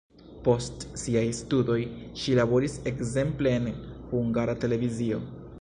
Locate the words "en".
3.61-3.71